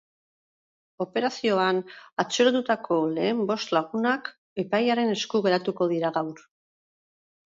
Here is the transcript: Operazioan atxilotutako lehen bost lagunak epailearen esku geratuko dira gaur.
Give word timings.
Operazioan 1.03 1.81
atxilotutako 2.23 2.97
lehen 3.17 3.43
bost 3.51 3.75
lagunak 3.77 4.31
epailearen 4.63 5.13
esku 5.17 5.45
geratuko 5.47 5.89
dira 5.95 6.11
gaur. 6.19 6.43